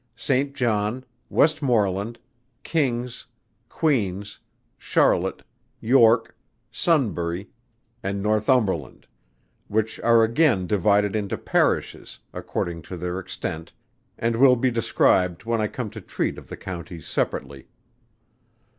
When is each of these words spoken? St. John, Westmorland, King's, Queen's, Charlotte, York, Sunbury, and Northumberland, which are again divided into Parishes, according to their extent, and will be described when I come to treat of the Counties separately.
St. 0.15 0.55
John, 0.55 1.05
Westmorland, 1.29 2.17
King's, 2.63 3.27
Queen's, 3.69 4.39
Charlotte, 4.75 5.43
York, 5.79 6.35
Sunbury, 6.71 7.51
and 8.01 8.19
Northumberland, 8.23 9.05
which 9.67 9.99
are 9.99 10.23
again 10.23 10.65
divided 10.65 11.15
into 11.15 11.37
Parishes, 11.37 12.17
according 12.33 12.81
to 12.81 12.97
their 12.97 13.19
extent, 13.19 13.73
and 14.17 14.35
will 14.37 14.55
be 14.55 14.71
described 14.71 15.43
when 15.43 15.61
I 15.61 15.67
come 15.67 15.91
to 15.91 16.01
treat 16.01 16.39
of 16.39 16.49
the 16.49 16.57
Counties 16.57 17.05
separately. 17.05 17.67